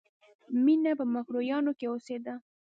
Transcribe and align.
مینه 0.63 0.91
په 0.99 1.05
مکروریانو 1.13 1.71
کې 1.79 1.85
اوسېده 1.89 2.33